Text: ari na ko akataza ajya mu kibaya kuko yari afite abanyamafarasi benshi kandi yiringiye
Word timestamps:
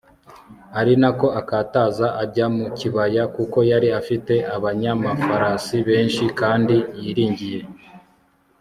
ari 0.79 0.93
na 1.01 1.09
ko 1.19 1.27
akataza 1.39 2.07
ajya 2.23 2.45
mu 2.55 2.65
kibaya 2.77 3.23
kuko 3.35 3.57
yari 3.71 3.89
afite 3.99 4.33
abanyamafarasi 4.55 5.75
benshi 5.87 6.23
kandi 6.39 6.75
yiringiye 7.03 7.61